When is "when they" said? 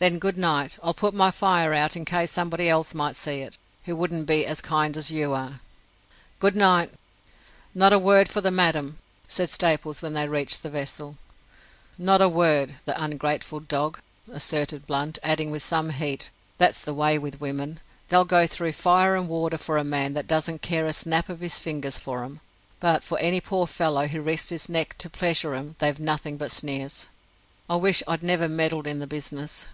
10.02-10.28